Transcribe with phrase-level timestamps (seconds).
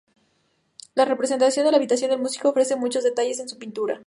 [0.95, 3.99] La representación de la habitación del músico ofrece muchos detalles en su pintura.